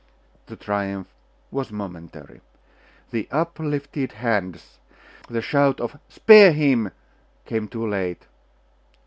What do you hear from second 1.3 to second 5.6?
was momentary. The uplifted hands, the